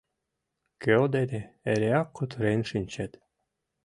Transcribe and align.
Кӧ 0.81 0.93
дене 1.15 1.41
эреак 1.71 2.07
кутырен 2.15 2.61
шинчет. 2.69 3.11